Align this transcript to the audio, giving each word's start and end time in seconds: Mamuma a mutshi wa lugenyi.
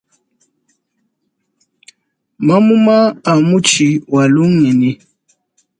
Mamuma 2.47 2.95
a 3.31 3.33
mutshi 3.47 3.87
wa 4.13 4.23
lugenyi. 4.33 4.91